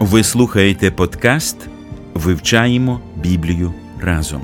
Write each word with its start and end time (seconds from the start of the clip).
Ви 0.00 0.22
слухаєте 0.22 0.90
подкаст 0.90 1.56
Вивчаємо 2.14 3.00
Біблію 3.16 3.74
разом. 4.00 4.42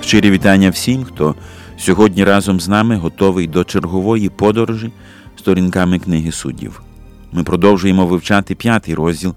Щирі 0.00 0.30
вітання 0.30 0.70
всім, 0.70 1.04
хто 1.04 1.34
сьогодні 1.78 2.24
разом 2.24 2.60
з 2.60 2.68
нами 2.68 2.96
готовий 2.96 3.46
до 3.46 3.64
чергової 3.64 4.28
подорожі 4.28 4.90
сторінками 5.36 5.98
книги 5.98 6.32
суддів. 6.32 6.82
Ми 7.32 7.44
продовжуємо 7.44 8.06
вивчати 8.06 8.54
п'ятий 8.54 8.94
розділ, 8.94 9.34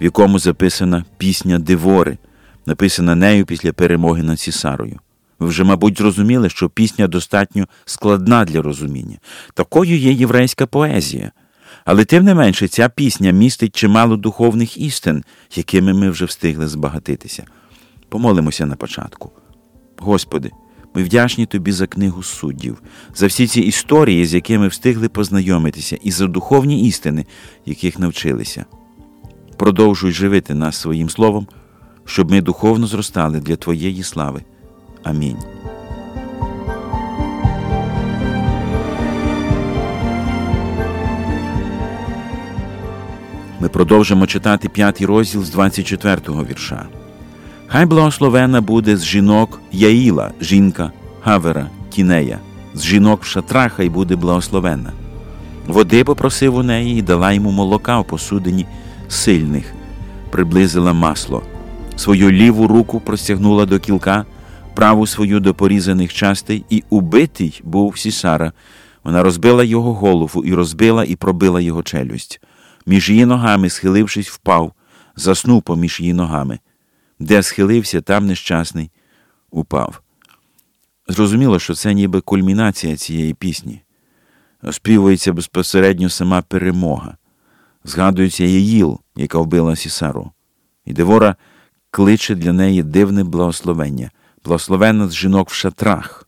в 0.00 0.04
якому 0.04 0.38
записана 0.38 1.04
пісня 1.18 1.58
Девори, 1.58 2.18
написана 2.66 3.14
нею 3.14 3.46
після 3.46 3.72
перемоги 3.72 4.22
над 4.22 4.40
Сісарою. 4.40 4.98
Ви 5.40 5.48
вже, 5.48 5.64
мабуть, 5.64 5.98
зрозуміли, 5.98 6.48
що 6.48 6.68
пісня 6.68 7.08
достатньо 7.08 7.66
складна 7.84 8.44
для 8.44 8.62
розуміння. 8.62 9.16
Такою 9.54 9.98
є 9.98 10.12
єврейська 10.12 10.66
поезія. 10.66 11.32
Але 11.84 12.04
тим 12.04 12.24
не 12.24 12.34
менше, 12.34 12.68
ця 12.68 12.88
пісня 12.88 13.30
містить 13.30 13.76
чимало 13.76 14.16
духовних 14.16 14.78
істин, 14.78 15.24
якими 15.54 15.94
ми 15.94 16.10
вже 16.10 16.24
встигли 16.24 16.68
збагатитися. 16.68 17.44
Помолимося 18.08 18.66
на 18.66 18.76
початку. 18.76 19.30
Господи, 19.98 20.50
ми 20.94 21.02
вдячні 21.02 21.46
Тобі 21.46 21.72
за 21.72 21.86
книгу 21.86 22.22
суддів, 22.22 22.82
за 23.14 23.26
всі 23.26 23.46
ці 23.46 23.60
історії, 23.60 24.26
з 24.26 24.34
якими 24.34 24.68
встигли 24.68 25.08
познайомитися, 25.08 25.98
і 26.02 26.10
за 26.10 26.26
духовні 26.26 26.88
істини, 26.88 27.26
яких 27.66 27.98
навчилися. 27.98 28.64
Продовжуй 29.56 30.12
живити 30.12 30.54
нас 30.54 30.76
своїм 30.76 31.10
словом, 31.10 31.46
щоб 32.04 32.30
ми 32.30 32.40
духовно 32.40 32.86
зростали 32.86 33.40
для 33.40 33.56
Твоєї 33.56 34.02
слави. 34.02 34.44
Амінь. 35.02 35.36
Ми 43.60 43.68
продовжимо 43.68 44.26
читати 44.26 44.68
п'ятий 44.68 45.06
розділ 45.06 45.44
з 45.44 45.56
24-го 45.56 46.44
вірша. 46.44 46.86
Хай 47.66 47.86
благословена 47.86 48.60
буде 48.60 48.96
з 48.96 49.04
жінок 49.04 49.60
Яїла, 49.72 50.30
жінка 50.40 50.92
Гавера, 51.22 51.66
Кінея, 51.90 52.38
з 52.74 52.84
жінок 52.84 53.22
в 53.22 53.26
шатрах 53.26 53.72
хай 53.72 53.88
буде 53.88 54.16
благословена. 54.16 54.92
Води 55.66 56.04
попросив 56.04 56.54
у 56.54 56.62
неї 56.62 56.98
і 56.98 57.02
дала 57.02 57.32
йому 57.32 57.50
молока 57.50 58.00
в 58.00 58.04
посудині 58.04 58.66
сильних, 59.08 59.72
приблизила 60.30 60.92
масло, 60.92 61.42
свою 61.96 62.30
ліву 62.30 62.66
руку 62.66 63.00
простягнула 63.00 63.66
до 63.66 63.78
кілка 63.78 64.24
праву 64.80 65.06
свою 65.06 65.40
до 65.40 65.54
порізаних 65.54 66.14
частей, 66.14 66.64
і 66.70 66.84
убитий 66.90 67.60
був 67.64 67.98
Сісара. 67.98 68.52
Вона 69.04 69.22
розбила 69.22 69.64
його 69.64 69.94
голову 69.94 70.44
і 70.44 70.54
розбила 70.54 71.04
і 71.04 71.16
пробила 71.16 71.60
його 71.60 71.82
челюсть. 71.82 72.40
Між 72.86 73.10
її 73.10 73.26
ногами, 73.26 73.70
схилившись, 73.70 74.28
впав, 74.28 74.72
заснув 75.16 75.62
поміж 75.62 76.00
її 76.00 76.12
ногами. 76.12 76.58
Де 77.18 77.42
схилився, 77.42 78.00
там 78.00 78.26
нещасний 78.26 78.90
упав. 79.50 80.00
Зрозуміло, 81.08 81.58
що 81.58 81.74
це 81.74 81.94
ніби 81.94 82.20
кульмінація 82.20 82.96
цієї 82.96 83.34
пісні. 83.34 83.82
Оспівується 84.62 85.32
безпосередньо 85.32 86.08
сама 86.08 86.42
перемога. 86.42 87.16
Згадується 87.84 88.44
Єїл, 88.44 89.00
яка 89.16 89.38
вбила 89.38 89.76
Сісару. 89.76 90.30
І 90.84 90.92
Девора 90.92 91.36
кличе 91.90 92.34
для 92.34 92.52
неї 92.52 92.82
дивне 92.82 93.24
благословення 93.24 94.10
благословенна 94.44 95.08
з 95.08 95.14
жінок 95.14 95.50
в 95.50 95.54
шатрах. 95.54 96.26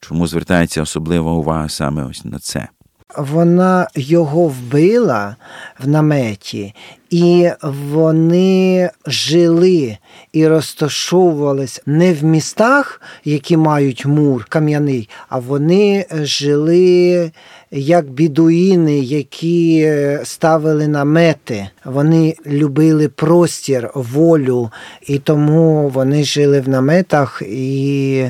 Чому 0.00 0.26
звертається 0.26 0.82
особлива 0.82 1.32
увага 1.32 1.68
саме 1.68 2.04
ось 2.04 2.24
на 2.24 2.38
це? 2.38 2.68
Вона 3.16 3.88
його 3.94 4.44
вбила 4.44 5.36
в 5.78 5.88
наметі, 5.88 6.74
і 7.10 7.50
вони 7.62 8.90
жили 9.06 9.96
і 10.32 10.46
розташовувались 10.46 11.82
не 11.86 12.14
в 12.14 12.24
містах, 12.24 13.00
які 13.24 13.56
мають 13.56 14.06
мур 14.06 14.46
кам'яний, 14.48 15.08
а 15.28 15.38
вони 15.38 16.06
жили 16.12 17.30
як 17.70 18.10
бідуїни, 18.10 18.98
які 18.98 19.92
ставили 20.24 20.88
намети. 20.88 21.68
Вони 21.84 22.34
любили 22.46 23.08
простір, 23.08 23.90
волю, 23.94 24.70
і 25.02 25.18
тому 25.18 25.88
вони 25.88 26.24
жили 26.24 26.60
в 26.60 26.68
наметах 26.68 27.42
і 27.46 28.24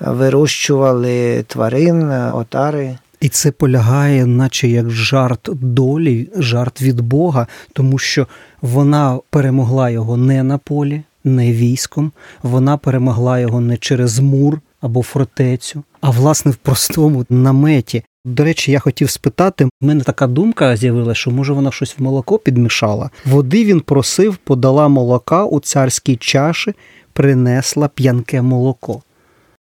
вирощували 0.00 1.44
тварин, 1.48 2.12
отари. 2.12 2.98
І 3.24 3.28
це 3.28 3.50
полягає, 3.50 4.26
наче 4.26 4.68
як 4.68 4.90
жарт 4.90 5.48
долі, 5.52 6.28
жарт 6.36 6.82
від 6.82 7.00
Бога, 7.00 7.46
тому 7.72 7.98
що 7.98 8.26
вона 8.62 9.18
перемогла 9.30 9.90
його 9.90 10.16
не 10.16 10.42
на 10.42 10.58
полі, 10.58 11.02
не 11.24 11.52
військом, 11.52 12.12
вона 12.42 12.76
перемогла 12.76 13.40
його 13.40 13.60
не 13.60 13.76
через 13.76 14.18
мур 14.20 14.60
або 14.80 15.02
фортецю, 15.02 15.82
а 16.00 16.10
власне 16.10 16.50
в 16.50 16.56
простому 16.56 17.26
наметі. 17.30 18.04
До 18.24 18.44
речі, 18.44 18.72
я 18.72 18.78
хотів 18.78 19.10
спитати, 19.10 19.64
в 19.64 19.70
мене 19.80 20.04
така 20.04 20.26
думка 20.26 20.76
з'явилася, 20.76 21.20
що 21.20 21.30
може 21.30 21.52
вона 21.52 21.70
щось 21.70 21.94
в 21.98 22.02
молоко 22.02 22.38
підмішала. 22.38 23.10
Води 23.24 23.64
він 23.64 23.80
просив, 23.80 24.36
подала 24.36 24.88
молока 24.88 25.44
у 25.44 25.60
царській 25.60 26.16
чаші, 26.16 26.72
принесла 27.12 27.88
п'янке 27.88 28.42
молоко. 28.42 29.02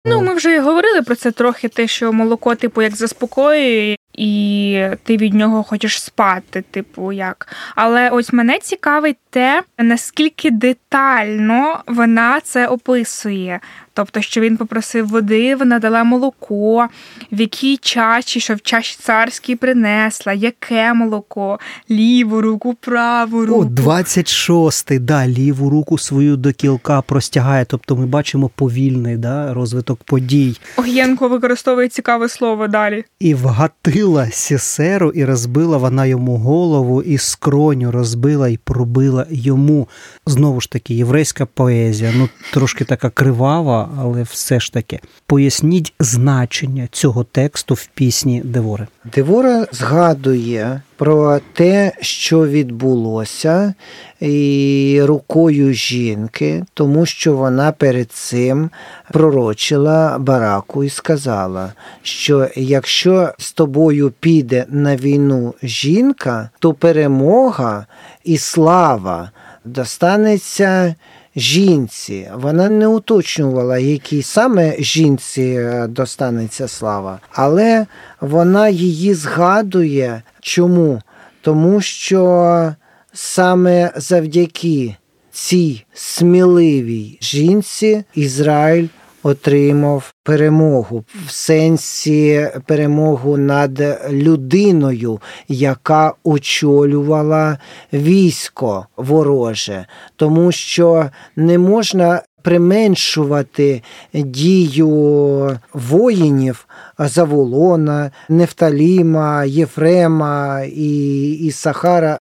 Ну, 0.06 0.22
ми 0.22 0.34
вже 0.34 0.56
і 0.56 0.60
говорили 0.60 1.02
про 1.02 1.16
це 1.16 1.32
трохи, 1.32 1.70
те, 1.70 1.88
що 1.88 2.14
молоко, 2.14 2.56
типу, 2.56 2.82
як 2.82 2.96
заспокоює, 2.96 3.96
і 4.14 4.88
ти 5.04 5.18
від 5.18 5.34
нього 5.34 5.64
хочеш 5.64 6.02
спати, 6.02 6.64
типу, 6.72 7.12
як. 7.12 7.48
Але 7.76 8.10
ось 8.10 8.34
мене 8.34 8.60
цікавить 8.60 9.18
те, 9.30 9.64
наскільки 9.78 10.52
детально 10.52 11.84
вона 11.88 12.40
це 12.42 12.68
описує. 12.68 13.60
Тобто, 13.95 14.22
що 14.22 14.41
він 14.41 14.57
попросив 14.57 15.07
води, 15.07 15.56
вона 15.56 15.79
дала 15.79 16.03
молоко, 16.03 16.88
в 17.31 17.41
якій 17.41 17.78
чаші, 17.78 18.39
що 18.39 18.56
в 18.56 18.61
чаші 18.61 18.97
царській 19.01 19.56
принесла, 19.56 20.33
яке 20.33 20.94
молоко, 20.94 21.59
ліву 21.91 22.41
руку, 22.41 22.75
праву 22.81 23.45
руку. 23.45 23.61
О, 23.61 23.63
26-й, 23.66 25.00
да, 25.00 25.28
ліву 25.28 25.69
руку 25.69 25.97
свою 25.97 26.38
до 26.38 26.53
кілка 26.53 27.01
простягає. 27.01 27.66
Тобто 27.66 27.95
ми 27.95 28.06
бачимо 28.06 28.50
повільний 28.56 29.17
да, 29.17 29.53
розвиток 29.53 30.03
подій. 30.03 30.57
Огєнко 30.77 31.27
використовує 31.27 31.88
цікаве 31.88 32.29
слово 32.29 32.67
далі. 32.67 33.03
І 33.19 33.33
вгатила 33.33 34.31
сісеру, 34.31 35.12
і 35.12 35.25
розбила 35.25 35.77
вона 35.77 36.06
йому 36.06 36.38
голову, 36.38 37.01
і 37.01 37.17
скроню 37.17 37.91
розбила 37.91 38.50
і 38.50 38.57
пробила 38.57 39.25
йому. 39.29 39.88
Знову 40.25 40.62
ж 40.62 40.72
таки, 40.72 40.94
єврейська 40.94 41.45
поезія, 41.45 42.13
ну 42.17 42.29
трошки 42.53 42.85
така 42.85 43.09
кривава 43.09 43.84
але 44.00 44.23
все 44.23 44.59
ж 44.59 44.73
таки 44.73 45.00
поясніть 45.25 45.94
значення 46.00 46.88
цього 46.91 47.23
тексту 47.23 47.74
в 47.74 47.89
пісні 47.94 48.42
Девори. 48.45 48.88
Девора 49.13 49.68
згадує 49.71 50.81
про 50.98 51.39
те, 51.54 51.92
що 52.01 52.48
відбулося 52.48 53.74
і 54.19 55.01
рукою 55.04 55.74
жінки, 55.74 56.63
тому 56.74 57.06
що 57.06 57.33
вона 57.33 57.71
перед 57.71 58.12
цим 58.12 58.69
пророчила 59.12 60.18
бараку 60.19 60.83
і 60.83 60.89
сказала, 60.89 61.74
що 62.01 62.48
якщо 62.56 63.30
з 63.38 63.51
тобою 63.51 64.13
піде 64.19 64.65
на 64.69 64.95
війну 64.95 65.54
жінка, 65.63 66.50
то 66.60 66.74
перемога 66.74 67.86
і 68.24 68.38
слава 68.38 69.31
достанеться 69.65 70.95
жінці. 71.36 72.32
Вона 72.34 72.70
не 72.70 72.88
уточнювала, 72.88 73.78
якій 73.78 74.22
саме 74.22 74.76
жінці 74.80 75.42
е, 75.42 75.88
достанеться 75.88 76.68
слава, 76.68 77.20
але 77.32 77.86
вона 78.22 78.70
її 78.70 79.14
згадує. 79.14 80.22
Чому? 80.40 81.02
Тому 81.42 81.82
що 81.82 82.74
саме 83.14 83.92
завдяки 83.96 84.96
цій 85.32 85.86
сміливій 85.94 87.18
жінці 87.22 88.04
Ізраїль 88.16 88.88
отримав 89.25 90.13
перемогу 90.24 91.04
в 91.27 91.31
сенсі 91.31 92.50
перемогу 92.66 93.38
над 93.38 94.00
людиною, 94.10 95.19
яка 95.48 96.13
очолювала 96.24 97.57
військо 97.94 98.86
вороже, 98.98 99.86
тому 100.16 100.51
що 100.51 101.10
не 101.36 101.57
можна. 101.57 102.22
Применшувати 102.45 103.81
дію 104.13 105.60
воїнів 105.74 106.68
Заволона, 107.00 108.12
Нефталіма, 108.30 109.45
Єфрема 109.45 110.62
і, 110.62 111.31
і 111.31 111.51
Сахара 111.51 112.18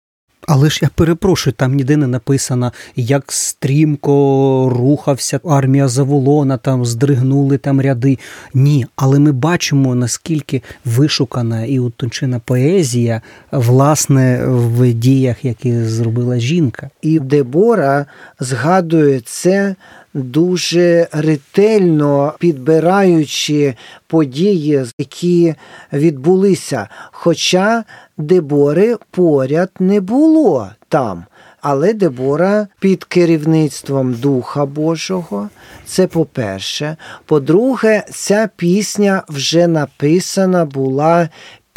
але 0.50 0.69
ж 0.69 0.80
я 0.81 0.90
перепрошую, 0.96 1.54
там 1.54 1.74
ніде 1.75 1.98
не 1.98 2.07
написано, 2.07 2.74
як 2.96 3.31
стрімко 3.31 4.13
рухався 4.75 5.40
армія 5.46 5.88
Заволона, 5.88 6.57
там 6.57 6.86
здригнули 6.86 7.57
там 7.57 7.81
ряди. 7.81 8.18
Ні, 8.54 8.86
але 8.96 9.19
ми 9.19 9.31
бачимо, 9.31 9.96
наскільки 9.96 10.62
вишукана 10.86 11.66
і 11.66 11.80
утончена 11.80 12.40
поезія, 12.40 13.22
власне, 13.51 14.46
в 14.46 14.94
діях, 14.94 15.46
які 15.46 15.84
зробила 15.84 16.40
жінка. 16.40 16.90
І 17.01 17.19
Дебора 17.19 18.06
згадує 18.40 19.22
це 19.25 19.75
дуже 20.13 21.07
ретельно 21.12 22.34
підбираючи 22.40 23.75
події, 24.07 24.86
які 25.00 25.56
відбулися. 25.94 26.88
Хоча 27.12 27.84
Дебори 28.19 28.98
поряд 29.12 29.69
не 29.80 30.01
було 30.01 30.69
там. 30.89 31.24
Але 31.62 31.94
Дебора 31.94 32.68
під 32.80 33.04
керівництвом 33.04 34.13
Духа 34.13 34.66
Божого, 34.66 35.50
це 35.86 36.07
по-перше. 36.07 36.98
По-друге, 37.25 38.04
ця 38.12 38.50
пісня 38.56 39.24
вже 39.30 39.68
написана 39.68 40.66
була 40.66 41.30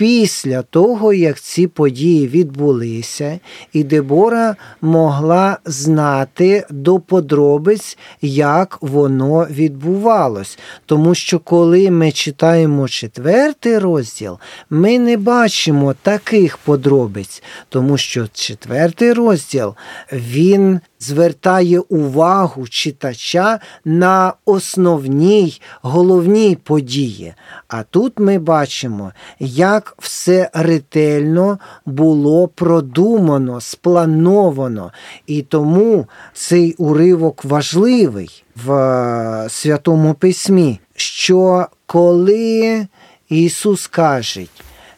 після 0.02 0.62
того, 0.62 1.12
як 1.12 1.40
ці 1.40 1.66
події 1.66 2.28
відбулися, 2.28 3.40
і 3.72 3.84
Дебора 3.84 4.56
могла 4.80 5.58
знати 5.64 6.66
до 6.70 7.00
подробиць, 7.00 7.98
як 8.22 8.78
воно 8.80 9.46
відбувалось. 9.50 10.58
Тому 10.86 11.14
що, 11.14 11.38
коли 11.38 11.90
ми 11.90 12.12
читаємо 12.12 12.88
четвертий 12.88 13.78
розділ, 13.78 14.38
ми 14.70 14.98
не 14.98 15.16
бачимо 15.16 15.94
таких 16.02 16.58
подробиць, 16.58 17.42
тому 17.68 17.96
що 17.98 18.26
четвертий 18.32 19.12
розділ 19.12 19.74
він 20.12 20.80
звертає 21.02 21.80
увагу 21.80 22.68
читача 22.68 23.60
на 23.84 24.32
основній 24.44 25.60
головній 25.82 26.58
події. 26.62 27.34
А 27.68 27.82
тут 27.82 28.18
ми 28.18 28.38
бачимо, 28.38 29.12
як 29.40 29.94
все 29.98 30.50
ретельно 30.54 31.58
було 31.86 32.48
продумано, 32.48 33.60
сплановано. 33.60 34.92
І 35.26 35.42
тому 35.42 36.06
цей 36.34 36.74
уривок 36.74 37.44
важливий 37.44 38.44
в 38.64 38.72
е, 38.72 39.48
Святому 39.48 40.14
Письмі, 40.14 40.80
що 40.96 41.66
коли 41.86 42.86
Ісус 43.28 43.86
каже, 43.86 44.46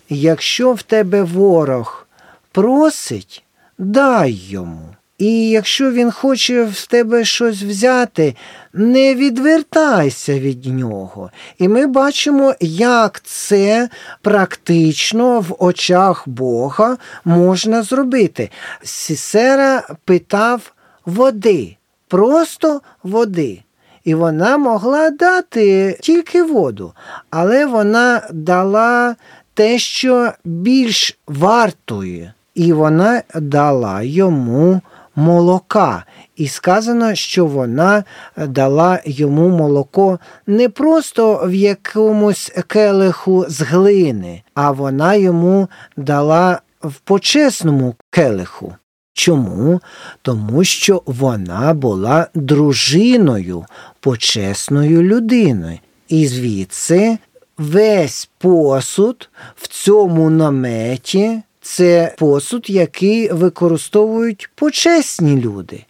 якщо 0.09 0.73
в 0.73 0.83
тебе 0.83 1.23
ворог 1.23 2.07
просить, 2.53 3.45
дай 3.79 4.33
йому. 4.33 4.95
І 5.19 5.49
якщо 5.49 5.90
він 5.90 6.11
хоче 6.11 6.64
в 6.64 6.87
тебе 6.87 7.25
щось 7.25 7.62
взяти, 7.62 8.34
не 8.72 9.14
відвертайся 9.14 10.38
від 10.38 10.66
нього. 10.66 11.31
І 11.58 11.69
ми 11.69 11.87
бачимо, 11.87 12.55
як 12.61 13.20
це 13.25 13.88
практично 14.22 15.40
в 15.40 15.56
очах 15.58 16.28
Бога 16.28 16.96
можна 17.25 17.82
зробити. 17.82 18.50
Сісера 18.82 19.82
питав 20.05 20.72
води, 21.06 21.76
просто 22.08 22.81
води. 23.02 23.61
І 24.05 24.14
вона 24.14 24.58
могла 24.58 25.11
дати 25.11 25.99
тільки 26.00 26.43
воду, 26.43 26.93
але 27.31 27.66
вона 27.66 28.22
дала 28.32 29.16
те, 29.55 29.78
що 29.78 30.32
більш 30.44 31.19
вартує, 31.26 32.34
і 32.55 32.72
вона 32.72 33.22
дала 33.34 34.02
йому 34.02 34.81
молока. 35.16 36.05
І 36.37 36.49
сказано, 36.49 37.14
що 37.14 37.46
вона 37.46 38.05
дала 38.37 39.00
йому 39.05 39.49
молоко 39.49 40.19
не 40.46 40.69
просто 40.69 41.46
в 41.46 41.55
якомусь 41.55 42.52
келиху 42.66 43.46
з 43.49 43.62
глини, 43.62 44.43
а 44.55 44.70
вона 44.70 45.14
йому 45.14 45.69
дала 45.96 46.61
в 46.82 46.94
почесному 46.94 47.94
келиху. 48.11 48.75
Чому? 49.12 49.81
Тому 50.22 50.64
що 50.64 51.02
вона 51.06 51.75
була 51.75 52.26
дружиною, 52.34 53.64
почесною 54.00 55.02
людиною. 55.02 55.78
І 56.08 56.26
звідси 56.26 57.19
весь 57.58 58.31
посуд 58.38 59.31
в 59.56 59.69
цьому 59.69 60.31
наметі 60.31 61.43
це 61.64 62.14
посуд, 62.19 62.70
який 62.70 63.32
використовують 63.32 64.50
почесні 64.55 65.40
люди. 65.40 65.84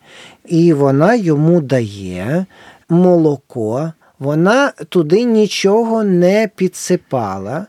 І 0.46 0.72
вона 0.72 1.14
йому 1.14 1.60
дає 1.60 2.46
молоко, 2.88 3.92
вона 4.18 4.72
туди 4.88 5.24
нічого 5.24 6.04
не 6.04 6.50
підсипала. 6.56 7.66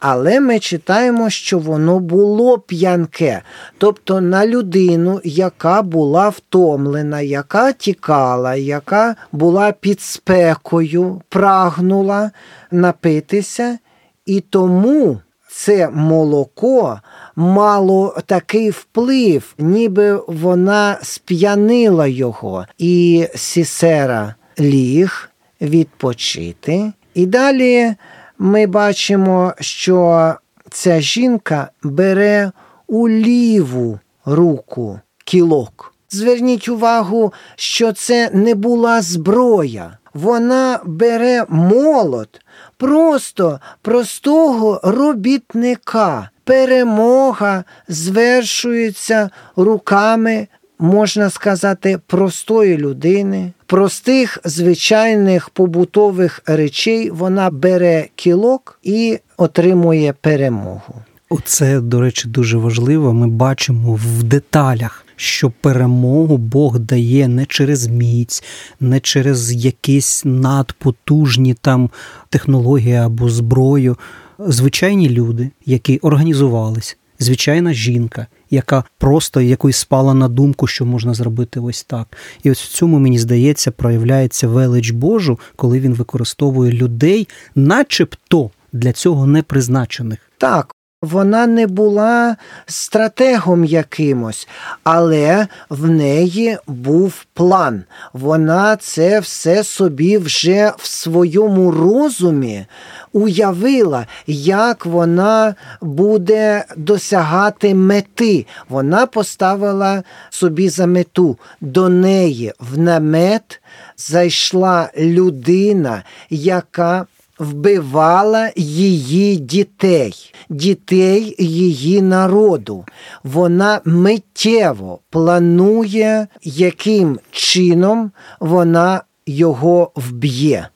Але 0.00 0.40
ми 0.40 0.58
читаємо, 0.58 1.30
що 1.30 1.58
воно 1.58 1.98
було 2.00 2.58
п'янке, 2.58 3.42
тобто 3.78 4.20
на 4.20 4.46
людину, 4.46 5.20
яка 5.24 5.82
була 5.82 6.28
втомлена, 6.28 7.20
яка 7.20 7.72
тікала, 7.72 8.54
яка 8.54 9.16
була 9.32 9.72
під 9.72 10.00
спекою, 10.00 11.22
прагнула 11.28 12.30
напитися, 12.70 13.78
і 14.26 14.40
тому 14.40 15.20
це 15.48 15.90
молоко 15.90 17.00
мало 17.36 18.16
такий 18.26 18.70
вплив, 18.70 19.54
ніби 19.58 20.22
вона 20.26 20.98
сп'янила 21.02 22.06
його, 22.06 22.66
і 22.78 23.26
Сісера 23.34 24.34
ліг 24.60 25.30
відпочити. 25.60 26.92
І 27.14 27.26
далі 27.26 27.94
ми 28.38 28.66
бачимо, 28.66 29.54
що 29.60 30.34
ця 30.70 31.00
жінка 31.00 31.70
бере 31.82 32.52
у 32.86 33.08
ліву 33.08 33.98
руку 34.24 35.00
кілок. 35.24 35.94
Зверніть 36.10 36.68
увагу, 36.68 37.32
що 37.56 37.92
це 37.92 38.30
не 38.32 38.54
була 38.54 39.02
зброя. 39.02 39.98
Вона 40.14 40.80
бере 40.84 41.44
молот 41.48 42.40
просто 42.82 43.60
простого 43.82 44.80
робітника. 44.82 46.30
Перемога 46.44 47.64
звершується 47.88 49.30
руками, 49.56 50.48
можна 50.78 51.30
сказати, 51.30 51.98
простої 52.06 52.76
людини, 52.76 53.52
простих 53.66 54.38
звичайних 54.44 55.50
побутових 55.50 56.42
речей. 56.46 57.10
Вона 57.10 57.50
бере 57.50 58.08
кілок 58.14 58.78
і 58.82 59.18
отримує 59.36 60.14
перемогу. 60.20 60.94
Оце, 61.30 61.80
до 61.80 62.00
речі, 62.00 62.28
дуже 62.28 62.58
важливо. 62.58 63.12
Ми 63.12 63.26
бачимо 63.26 63.98
в 64.02 64.22
деталях, 64.22 65.01
що 65.16 65.52
перемогу 65.60 66.36
Бог 66.36 66.78
дає 66.78 67.28
не 67.28 67.46
через 67.46 67.86
міць, 67.86 68.44
не 68.80 69.00
через 69.00 69.52
якісь 69.52 70.22
надпотужні 70.24 71.54
там 71.54 71.90
технології 72.28 72.94
або 72.94 73.30
зброю. 73.30 73.96
Звичайні 74.38 75.08
люди, 75.08 75.50
які 75.66 75.98
організувались, 75.98 76.96
звичайна 77.18 77.72
жінка, 77.72 78.26
яка 78.50 78.84
просто 78.98 79.40
якось 79.40 79.76
спала 79.76 80.14
на 80.14 80.28
думку, 80.28 80.66
що 80.66 80.84
можна 80.84 81.14
зробити 81.14 81.60
ось 81.60 81.84
так. 81.84 82.16
І 82.42 82.50
ось 82.50 82.62
в 82.62 82.68
цьому, 82.68 82.98
мені 82.98 83.18
здається, 83.18 83.70
проявляється 83.70 84.48
велич 84.48 84.90
Божу, 84.90 85.38
коли 85.56 85.80
він 85.80 85.94
використовує 85.94 86.72
людей, 86.72 87.28
начебто 87.54 88.50
для 88.72 88.92
цього 88.92 89.26
не 89.26 89.42
призначених. 89.42 90.18
Так, 90.38 90.74
вона 91.02 91.46
не 91.46 91.66
була 91.66 92.36
стратегом 92.66 93.64
якимось, 93.64 94.48
але 94.84 95.46
в 95.68 95.90
неї 95.90 96.58
був 96.66 97.24
план. 97.34 97.82
Вона 98.12 98.76
це 98.76 99.20
все 99.20 99.64
собі 99.64 100.18
вже 100.18 100.72
в 100.78 100.86
своєму 100.86 101.70
розумі 101.70 102.66
уявила, 103.12 104.06
як 104.26 104.86
вона 104.86 105.54
буде 105.80 106.64
досягати 106.76 107.74
мети. 107.74 108.46
Вона 108.68 109.06
поставила 109.06 110.02
собі 110.30 110.68
за 110.68 110.86
мету 110.86 111.38
до 111.60 111.88
неї 111.88 112.52
в 112.58 112.78
намет 112.78 113.62
зайшла 113.96 114.90
людина, 114.98 116.02
яка 116.30 117.06
вбивала 117.42 118.50
її 118.56 119.36
дітей, 119.36 120.32
дітей 120.48 121.36
її 121.38 122.02
народу. 122.02 122.84
Вона 123.24 123.80
миттєво 123.84 124.98
планує, 125.10 126.26
яким 126.42 127.18
чином 127.30 128.10
вона 128.40 129.02
його 129.26 129.92
вб'є. 129.96 130.68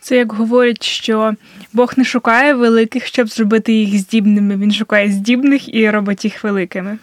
Це 0.00 0.16
як 0.16 0.32
говорять, 0.32 0.82
що 0.82 1.34
Бог 1.72 1.92
не 1.96 2.04
шукає 2.04 2.54
великих, 2.54 3.06
щоб 3.06 3.28
зробити 3.28 3.72
їх 3.72 3.98
здібними. 3.98 4.56
Він 4.56 4.72
шукає 4.72 5.10
здібних 5.10 5.74
і 5.74 5.90
робить 5.90 6.24
їх 6.24 6.44
великими. 6.44 6.98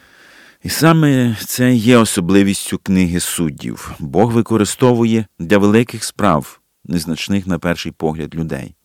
І 0.63 0.69
саме 0.69 1.35
це 1.45 1.73
є 1.73 1.97
особливістю 1.97 2.77
книги 2.77 3.19
суддів. 3.19 3.91
Бог 3.99 4.33
використовує 4.33 5.25
для 5.39 5.57
великих 5.57 6.03
справ, 6.03 6.59
незначних 6.85 7.47
на 7.47 7.59
перший 7.59 7.91
погляд 7.91 8.35
людей. 8.35 8.75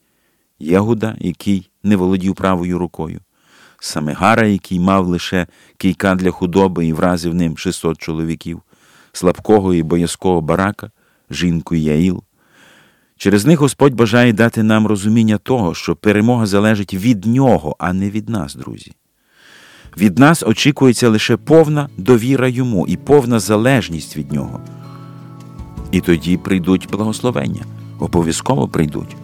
Єгуда, 0.58 1.16
який 1.20 1.70
не 1.82 1.96
володів 1.96 2.34
правою 2.34 2.78
рукою, 2.78 3.20
Самегара, 3.78 4.46
який 4.46 4.80
мав 4.80 5.06
лише 5.06 5.46
кійка 5.76 6.14
для 6.14 6.30
худоби 6.30 6.86
і 6.86 6.92
вразив 6.92 7.34
ним 7.34 7.58
600 7.58 7.98
чоловіків, 7.98 8.62
слабкого 9.12 9.74
і 9.74 9.82
боязкого 9.82 10.40
барака, 10.40 10.90
жінку 11.30 11.74
Яїл. 11.74 12.22
Через 13.16 13.46
них 13.46 13.60
Господь 13.60 13.94
бажає 13.94 14.32
дати 14.32 14.62
нам 14.62 14.86
розуміння 14.86 15.38
того, 15.38 15.74
що 15.74 15.96
перемога 15.96 16.46
залежить 16.46 16.94
від 16.94 17.26
нього, 17.26 17.76
а 17.78 17.92
не 17.92 18.10
від 18.10 18.28
нас, 18.28 18.54
друзі. 18.54 18.92
Від 19.96 20.18
нас 20.18 20.42
очікується 20.42 21.08
лише 21.08 21.36
повна 21.36 21.88
довіра 21.96 22.48
йому 22.48 22.86
і 22.86 22.96
повна 22.96 23.40
залежність 23.40 24.16
від 24.16 24.32
нього. 24.32 24.60
І 25.92 26.00
тоді 26.00 26.36
прийдуть 26.36 26.88
благословення, 26.90 27.64
обов'язково 27.98 28.68
прийдуть. 28.68 29.16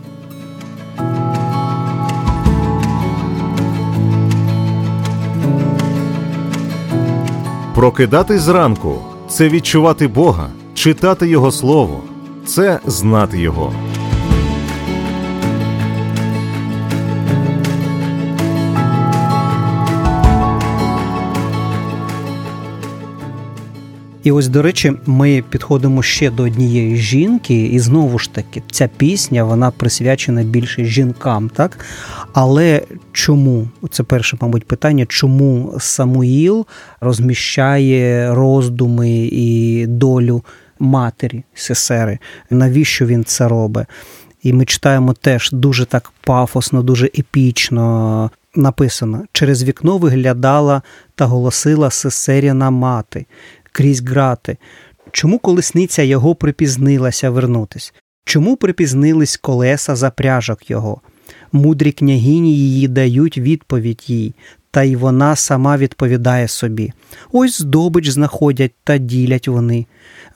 Прокидати 7.74 8.38
зранку 8.38 8.98
це 9.28 9.48
відчувати 9.48 10.06
Бога, 10.06 10.48
читати 10.74 11.28
Його 11.28 11.52
Слово, 11.52 12.00
це 12.46 12.80
знати 12.86 13.38
Його. 13.38 13.72
І 24.24 24.32
ось, 24.32 24.48
до 24.48 24.62
речі, 24.62 24.92
ми 25.06 25.44
підходимо 25.50 26.02
ще 26.02 26.30
до 26.30 26.42
однієї 26.42 26.96
жінки, 26.96 27.66
і 27.66 27.78
знову 27.78 28.18
ж 28.18 28.32
таки, 28.32 28.62
ця 28.70 28.88
пісня 28.96 29.44
вона 29.44 29.70
присвячена 29.70 30.42
більше 30.42 30.84
жінкам, 30.84 31.48
так? 31.48 31.78
Але 32.32 32.82
чому 33.12 33.68
це 33.90 34.02
перше, 34.02 34.36
мабуть, 34.40 34.66
питання, 34.66 35.06
чому 35.06 35.74
Самуїл 35.78 36.66
розміщає 37.00 38.34
роздуми 38.34 39.10
і 39.32 39.86
долю 39.86 40.44
матері 40.78 41.44
Сесери? 41.54 42.18
Навіщо 42.50 43.06
він 43.06 43.24
це 43.24 43.48
робить? 43.48 43.86
І 44.42 44.52
ми 44.52 44.64
читаємо 44.64 45.12
теж 45.12 45.50
дуже 45.52 45.84
так 45.84 46.12
пафосно, 46.20 46.82
дуже 46.82 47.06
епічно. 47.06 48.30
Написано: 48.54 49.24
через 49.32 49.64
вікно 49.64 49.98
виглядала 49.98 50.82
та 51.14 51.24
голосила 51.24 51.90
Сесеріна 51.90 52.70
мати 52.70 53.26
крізь 53.72 54.02
грати. 54.02 54.56
Чому 55.12 55.38
колесниця 55.38 56.02
його 56.02 56.34
припізнилася 56.34 57.30
вернутись? 57.30 57.94
Чому 58.24 58.56
припізнились 58.56 59.36
колеса 59.36 59.96
запряжок 59.96 60.70
його? 60.70 61.00
Мудрі 61.52 61.92
княгині 61.92 62.56
її 62.56 62.88
дають 62.88 63.38
відповідь 63.38 64.04
їй, 64.06 64.34
та 64.70 64.82
й 64.82 64.96
вона 64.96 65.36
сама 65.36 65.76
відповідає 65.76 66.48
собі. 66.48 66.92
Ось 67.32 67.58
здобич 67.58 68.08
знаходять 68.08 68.72
та 68.84 68.98
ділять 68.98 69.48
вони. 69.48 69.86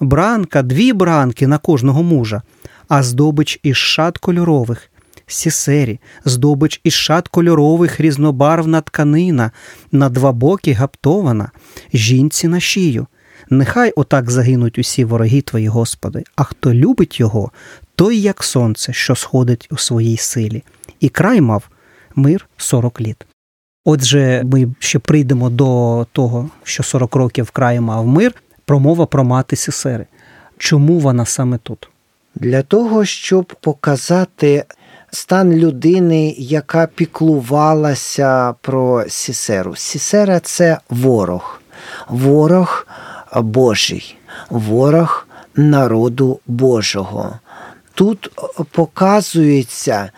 Бранка, 0.01 0.63
дві 0.63 0.93
бранки 0.93 1.47
на 1.47 1.59
кожного 1.59 2.03
мужа, 2.03 2.43
а 2.89 3.03
здобич 3.03 3.61
із 3.63 3.77
шат 3.77 4.19
кольорових. 4.19 4.91
Сісері, 5.27 6.01
здобич 6.25 6.81
із 6.85 6.93
шат 6.93 7.29
кольорових 7.29 8.01
різнобарвна 8.01 8.81
тканина, 8.81 9.51
на 9.93 10.09
два 10.09 10.33
боки 10.33 10.73
гаптована, 10.73 11.51
жінці 11.93 12.49
на 12.49 12.61
шию. 12.61 13.07
Нехай 13.51 13.93
отак 13.97 14.31
загинуть 14.31 14.79
усі 14.79 15.05
вороги 15.05 15.41
твої, 15.41 15.69
Господи, 15.69 16.25
а 16.37 16.45
хто 16.45 16.75
любить 16.75 17.21
його, 17.21 17.51
той 17.95 18.19
як 18.21 18.45
сонце, 18.45 18.93
що 18.93 19.15
сходить 19.15 19.69
у 19.71 19.77
своїй 19.77 20.17
силі, 20.17 20.63
і 21.01 21.09
край 21.09 21.41
мав 21.41 21.69
мир 22.15 22.49
сорок 22.57 23.01
літ. 23.01 23.27
Отже, 23.85 24.43
ми 24.45 24.69
ще 24.79 24.99
прийдемо 24.99 25.51
до 25.51 26.07
того, 26.13 26.51
що 26.63 26.83
40 26.83 27.17
років 27.17 27.51
край 27.51 27.81
мав 27.81 28.07
мир, 28.07 28.35
промова 28.65 29.07
про 29.07 29.25
мати 29.25 29.57
Сісери. 29.57 30.07
Чому 30.59 30.99
вона 30.99 31.25
саме 31.25 31.59
тут? 31.59 31.89
Для 32.35 32.63
того, 32.63 33.05
щоб 33.05 33.45
показати 33.61 34.65
стан 35.11 35.53
людини, 35.53 36.35
яка 36.39 36.87
піклувалася 36.87 38.55
про 38.61 39.05
Сісеру. 39.09 39.77
Сісера 39.77 40.41
це 40.41 40.79
ворог. 40.91 41.61
Ворог 42.09 42.87
Божий, 43.35 44.17
ворог 44.51 45.27
народу 45.57 46.41
Божого. 46.47 47.39
Тут 47.95 48.31
показується 48.73 50.11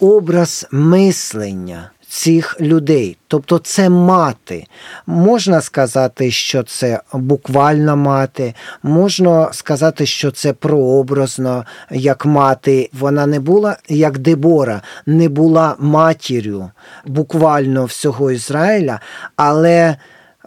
образ 0.00 0.66
мислення. 0.70 1.90
Цих 2.08 2.60
людей, 2.60 3.16
тобто 3.28 3.58
це 3.58 3.88
мати. 3.88 4.66
Можна 5.06 5.60
сказати, 5.60 6.30
що 6.30 6.62
це 6.62 7.00
буквальна 7.12 7.96
мати, 7.96 8.54
можна 8.82 9.52
сказати, 9.52 10.06
що 10.06 10.30
це 10.30 10.52
прообразно, 10.52 11.64
як 11.90 12.26
мати. 12.26 12.90
Вона 12.92 13.26
не 13.26 13.40
була 13.40 13.76
як 13.88 14.18
Дебора, 14.18 14.82
не 15.06 15.28
була 15.28 15.76
матір'ю 15.78 16.70
буквально 17.06 17.84
всього 17.84 18.30
Ізраїля, 18.30 19.00
але 19.36 19.96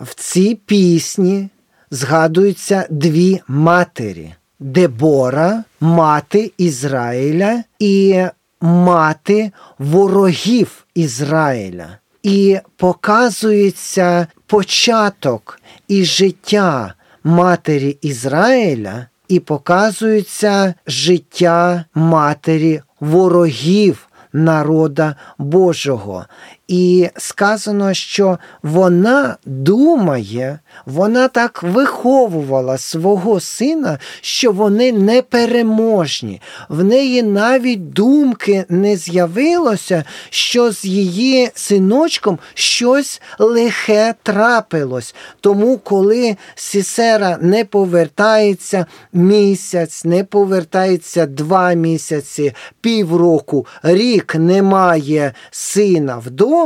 в 0.02 0.16
цій 0.16 0.56
пісні 0.56 1.50
згадуються 1.92 2.88
дві 2.90 3.42
матері: 3.48 4.34
Дебора, 4.60 5.64
мати 5.80 6.52
Ізраїля 6.58 7.64
і 7.80 8.24
мати 8.62 9.52
ворогів 9.80 10.86
Ізраїля. 10.96 11.98
І 12.24 12.60
показується 12.78 14.28
початок 14.46 15.60
і 15.88 16.06
життя 16.06 16.94
матері 17.24 17.98
Ізраїля, 18.02 19.08
і 19.28 19.40
показується 19.40 20.74
життя 20.88 21.86
матері 21.94 22.82
ворогів 23.00 24.08
народа 24.34 25.16
Божого. 25.38 26.26
І 26.70 27.10
сказано, 27.18 27.94
що 27.94 28.40
вона 28.64 29.38
думає, 29.46 30.60
вона 30.86 31.28
так 31.28 31.64
виховувала 31.64 32.78
свого 32.78 33.40
сина, 33.40 34.00
що 34.22 34.52
вони 34.52 34.92
непереможні. 34.92 36.42
В 36.70 36.84
неї 36.84 37.24
навіть 37.24 37.94
думки 37.94 38.66
не 38.70 38.96
з'явилося, 38.96 40.04
що 40.30 40.72
з 40.72 40.86
її 40.86 41.52
синочком 41.54 42.40
щось 42.54 43.22
лихе 43.40 44.14
трапилось. 44.24 45.16
Тому, 45.42 45.78
коли 45.78 46.38
Сісера 46.56 47.38
не 47.42 47.66
повертається 47.66 48.86
місяць, 49.14 50.06
не 50.06 50.24
повертається 50.24 51.26
два 51.26 51.74
місяці, 51.74 52.54
півроку, 52.82 53.66
рік 53.84 54.36
немає 54.36 55.34
сина 55.52 56.18
вдома, 56.18 56.59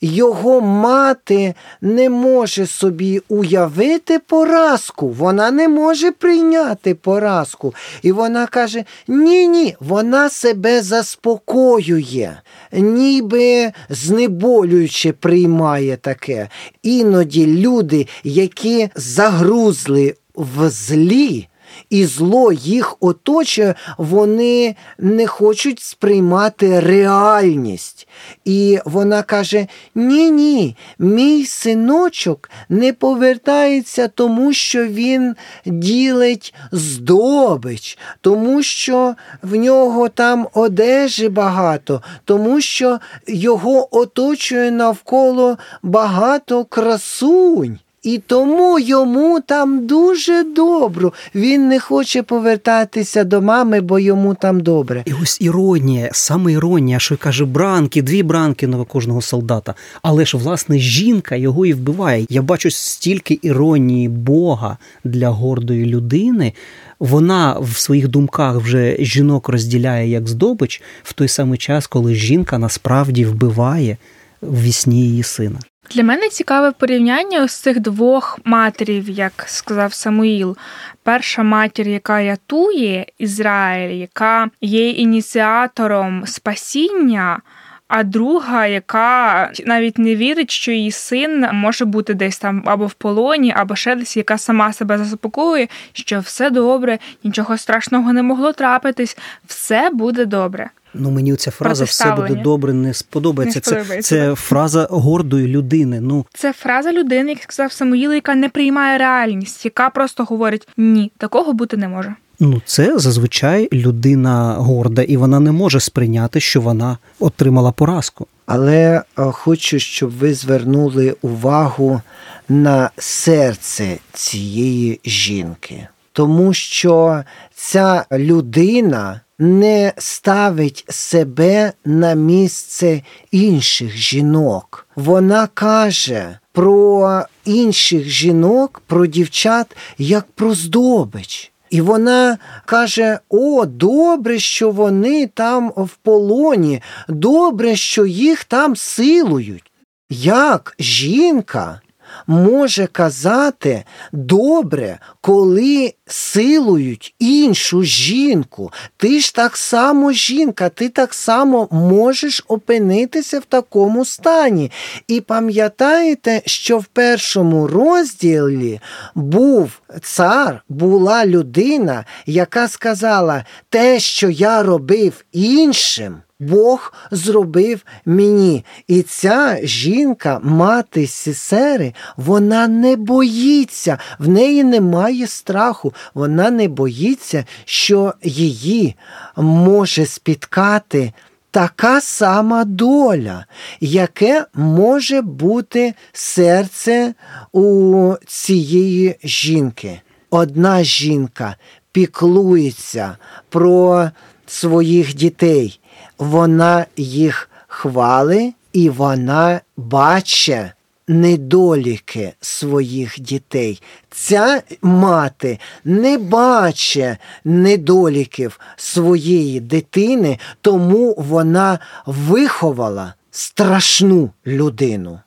його 0.00 0.60
мати 0.60 1.54
не 1.80 2.10
може 2.10 2.66
собі 2.66 3.22
уявити 3.28 4.18
поразку, 4.18 5.08
вона 5.08 5.50
не 5.50 5.68
може 5.68 6.12
прийняти 6.12 6.94
поразку. 6.94 7.74
І 8.02 8.12
вона 8.12 8.46
каже: 8.46 8.84
ні, 9.08 9.48
ні, 9.48 9.76
вона 9.80 10.30
себе 10.30 10.82
заспокоює, 10.82 12.32
ніби 12.72 13.72
знеболюючи 13.88 15.12
приймає 15.12 15.96
таке. 15.96 16.48
Іноді 16.82 17.46
люди, 17.46 18.06
які 18.24 18.88
загрузли 18.94 20.14
в 20.34 20.70
злі, 20.70 21.48
і 21.90 22.04
зло 22.04 22.52
їх 22.52 22.96
оточує, 23.00 23.74
вони 23.98 24.76
не 24.98 25.26
хочуть 25.26 25.80
сприймати 25.80 26.80
реальність. 26.80 28.08
І 28.44 28.78
вона 28.84 29.22
каже: 29.22 29.66
Ні, 29.94 30.30
ні, 30.30 30.76
мій 30.98 31.46
синочок 31.46 32.50
не 32.68 32.92
повертається, 32.92 34.08
тому 34.08 34.52
що 34.52 34.86
він 34.86 35.34
ділить 35.66 36.54
здобич, 36.72 37.98
тому 38.20 38.62
що 38.62 39.14
в 39.42 39.54
нього 39.54 40.08
там 40.08 40.48
одежі 40.54 41.28
багато, 41.28 42.02
тому 42.24 42.60
що 42.60 42.98
його 43.26 43.96
оточує 43.96 44.70
навколо 44.70 45.58
багато 45.82 46.64
красунь. 46.64 47.78
І 48.04 48.18
тому 48.26 48.78
йому 48.78 49.40
там 49.40 49.86
дуже 49.86 50.44
добре. 50.44 51.10
Він 51.34 51.68
не 51.68 51.80
хоче 51.80 52.22
повертатися 52.22 53.24
до 53.24 53.42
мами, 53.42 53.80
бо 53.80 53.98
йому 53.98 54.34
там 54.34 54.60
добре. 54.60 55.02
І 55.06 55.12
ось 55.22 55.40
іронія, 55.40 56.08
саме 56.12 56.52
іронія, 56.52 56.98
що 56.98 57.16
каже 57.16 57.44
бранки, 57.44 58.02
дві 58.02 58.22
бранки 58.22 58.66
на 58.66 58.84
кожного 58.84 59.22
солдата. 59.22 59.74
Але 60.02 60.24
ж 60.24 60.36
власне 60.36 60.78
жінка 60.78 61.36
його 61.36 61.66
і 61.66 61.72
вбиває. 61.72 62.26
Я 62.28 62.42
бачу 62.42 62.70
стільки 62.70 63.38
іронії 63.42 64.08
Бога 64.08 64.78
для 65.04 65.28
гордої 65.28 65.86
людини. 65.86 66.52
Вона 66.98 67.58
в 67.60 67.76
своїх 67.76 68.08
думках 68.08 68.56
вже 68.56 68.96
жінок 68.98 69.48
розділяє 69.48 70.08
як 70.08 70.28
здобич 70.28 70.82
в 71.02 71.12
той 71.12 71.28
самий 71.28 71.58
час, 71.58 71.86
коли 71.86 72.14
жінка 72.14 72.58
насправді 72.58 73.24
вбиває 73.24 73.96
в 74.42 74.62
вісні 74.62 75.02
її 75.02 75.22
сина. 75.22 75.58
Для 75.90 76.04
мене 76.04 76.28
цікаве 76.28 76.72
порівняння 76.72 77.48
з 77.48 77.54
цих 77.54 77.80
двох 77.80 78.38
матерів, 78.44 79.10
як 79.10 79.44
сказав 79.46 79.92
Самуїл. 79.92 80.56
Перша 81.02 81.42
матір, 81.42 81.88
яка 81.88 82.24
рятує 82.24 83.06
Ізраїль, 83.18 84.00
яка 84.00 84.50
є 84.60 84.90
ініціатором 84.90 86.26
спасіння. 86.26 87.40
А 87.88 88.02
друга, 88.02 88.66
яка 88.66 89.50
навіть 89.66 89.98
не 89.98 90.16
вірить, 90.16 90.50
що 90.50 90.72
її 90.72 90.90
син 90.90 91.46
може 91.52 91.84
бути 91.84 92.14
десь 92.14 92.38
там 92.38 92.62
або 92.66 92.86
в 92.86 92.94
полоні, 92.94 93.52
або 93.56 93.76
ще 93.76 93.96
десь, 93.96 94.16
яка 94.16 94.38
сама 94.38 94.72
себе 94.72 94.98
заспокоює, 94.98 95.68
що 95.92 96.20
все 96.20 96.50
добре, 96.50 96.98
нічого 97.24 97.58
страшного 97.58 98.12
не 98.12 98.22
могло 98.22 98.52
трапитись, 98.52 99.16
все 99.46 99.90
буде 99.90 100.24
добре. 100.24 100.70
Ну 100.94 101.10
мені 101.10 101.36
ця 101.36 101.50
фраза 101.50 101.84
все 101.84 102.12
буде 102.12 102.34
добре 102.34 102.72
не 102.72 102.94
сподобається. 102.94 103.58
Не 103.58 103.64
сподобається 103.64 104.16
це 104.16 104.28
це 104.28 104.34
фраза 104.34 104.86
гордої 104.90 105.48
людини. 105.48 106.00
Ну 106.00 106.26
це 106.34 106.52
фраза 106.52 106.92
людини, 106.92 107.30
як 107.30 107.42
сказав 107.42 107.72
Самуїл, 107.72 108.12
яка 108.12 108.34
не 108.34 108.48
приймає 108.48 108.98
реальність, 108.98 109.64
яка 109.64 109.90
просто 109.90 110.24
говорить 110.24 110.68
ні, 110.76 111.12
такого 111.18 111.52
бути 111.52 111.76
не 111.76 111.88
може. 111.88 112.14
Ну, 112.40 112.62
це 112.64 112.98
зазвичай 112.98 113.68
людина 113.72 114.54
горда, 114.54 115.02
і 115.02 115.16
вона 115.16 115.40
не 115.40 115.52
може 115.52 115.80
сприйняти, 115.80 116.40
що 116.40 116.60
вона 116.60 116.98
отримала 117.20 117.72
поразку. 117.72 118.26
Але 118.46 118.78
е, 118.78 119.02
хочу, 119.16 119.78
щоб 119.78 120.10
ви 120.10 120.34
звернули 120.34 121.16
увагу 121.22 122.00
на 122.48 122.90
серце 122.98 123.98
цієї 124.12 125.00
жінки, 125.04 125.88
тому 126.12 126.54
що 126.54 127.22
ця 127.54 128.04
людина 128.12 129.20
не 129.38 129.92
ставить 129.98 130.84
себе 130.88 131.72
на 131.84 132.14
місце 132.14 133.02
інших 133.30 133.96
жінок. 133.96 134.86
Вона 134.96 135.48
каже 135.54 136.38
про 136.52 137.22
інших 137.44 138.08
жінок, 138.08 138.82
про 138.86 139.06
дівчат 139.06 139.76
як 139.98 140.26
про 140.34 140.54
здобич. 140.54 141.52
І 141.74 141.80
вона 141.80 142.38
каже: 142.64 143.18
О, 143.28 143.64
добре, 143.66 144.38
що 144.38 144.70
вони 144.70 145.26
там 145.26 145.72
в 145.76 145.90
полоні, 146.02 146.82
добре, 147.08 147.76
що 147.76 148.06
їх 148.06 148.44
там 148.44 148.76
силують. 148.76 149.72
Як 150.10 150.74
жінка 150.78 151.80
може 152.26 152.86
казати 152.86 153.84
добре, 154.12 154.98
коли 155.20 155.94
силують 156.06 157.14
іншу 157.18 157.82
жінку. 157.82 158.72
Ти 158.96 159.20
ж 159.20 159.34
так 159.34 159.56
само 159.56 160.12
жінка, 160.12 160.68
ти 160.68 160.88
так 160.88 161.14
само 161.14 161.68
можеш 161.70 162.44
опинитися 162.48 163.38
в 163.38 163.44
такому 163.44 164.04
стані. 164.04 164.70
І 165.08 165.20
пам'ятаєте, 165.20 166.42
що 166.46 166.78
в 166.78 166.84
першому 166.84 167.66
розділі 167.66 168.80
був 169.14 169.70
цар, 170.02 170.64
була 170.68 171.26
людина, 171.26 172.04
яка 172.26 172.68
сказала, 172.68 173.44
те, 173.68 174.00
що 174.00 174.30
я 174.30 174.62
робив 174.62 175.24
іншим. 175.32 176.16
Бог 176.40 176.92
зробив 177.10 177.84
мені. 178.06 178.64
І 178.88 179.02
ця 179.02 179.58
жінка, 179.62 180.40
мати 180.42 181.06
Сісери, 181.06 181.94
вона 182.16 182.68
не 182.68 182.96
боїться, 182.96 183.98
в 184.18 184.28
неї 184.28 184.64
немає 184.64 185.26
страху, 185.26 185.94
вона 186.14 186.50
не 186.50 186.68
боїться, 186.68 187.44
що 187.64 188.14
її 188.22 188.96
може 189.36 190.06
спіткати. 190.06 191.12
Така 191.50 192.00
сама 192.00 192.64
доля, 192.64 193.46
яке 193.80 194.46
може 194.54 195.22
бути 195.22 195.94
серце 196.12 197.14
у 197.52 198.14
цієї 198.26 199.16
жінки. 199.24 200.00
Одна 200.30 200.84
жінка 200.84 201.56
піклується 201.92 203.16
про 203.48 204.10
своїх 204.46 205.14
дітей, 205.14 205.80
вона 206.18 206.86
їх 206.96 207.50
хвали 207.66 208.52
і 208.72 208.90
вона 208.90 209.60
бачить 209.76 210.66
недоліки 211.08 212.32
своїх 212.40 213.20
дітей. 213.20 213.82
Ця 214.10 214.62
мати 214.82 215.58
не 215.84 216.18
бачить 216.18 217.18
недоліків 217.44 218.60
своєї 218.76 219.60
дитини, 219.60 220.38
тому 220.60 221.14
вона 221.18 221.78
виховала 222.06 223.14
страшну 223.30 224.30
людину, 224.46 225.20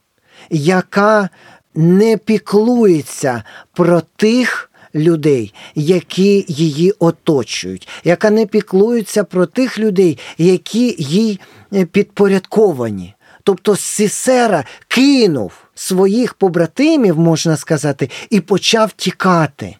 яка 0.50 1.30
не 1.76 2.18
піклується 2.18 3.44
про 3.74 4.02
тих 4.16 4.67
людей, 4.96 5.54
які 5.76 6.46
її 6.48 6.92
оточують, 7.00 7.88
яка 8.04 8.30
не 8.30 8.46
піклується 8.46 9.24
про 9.24 9.46
тих 9.46 9.80
людей, 9.80 10.18
які 10.38 10.96
їй 11.00 11.40
е, 11.74 11.86
підпорядковані. 11.86 13.14
Тобто 13.44 13.76
Сісера 13.76 14.64
кинув 14.88 15.52
своїх 15.76 16.34
побратимів, 16.34 17.20
можна 17.20 17.58
сказати, 17.58 18.10
і 18.30 18.40
почав 18.40 18.92
тікати. 18.92 19.76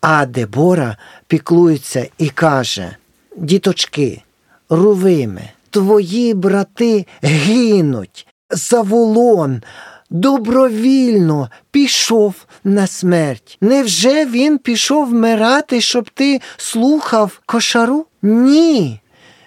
А 0.00 0.26
Дебора 0.26 0.96
піклується 1.26 2.06
і 2.18 2.28
каже: 2.28 2.96
Діточки, 3.36 4.22
Рувиме, 4.70 5.52
твої 5.70 6.34
брати 6.34 7.06
гинуть, 7.22 8.26
Заволон 8.50 9.62
добровільно 10.10 11.50
пішов 11.70 12.34
на 12.64 12.86
смерть. 12.86 13.58
Невже 13.60 14.26
він 14.26 14.58
пішов 14.58 15.08
вмирати, 15.08 15.80
щоб 15.80 16.10
ти 16.10 16.40
слухав 16.56 17.40
кошару? 17.46 18.06
Ні. 18.22 19.00